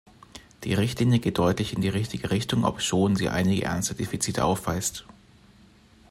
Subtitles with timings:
[0.63, 5.05] Die Richtlinie geht deutlich in die richtige Richtung, obschon sie einige ernste Defizite aufweist.